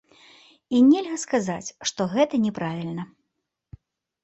[0.77, 3.03] І нельга сказаць, што гэта няправільна.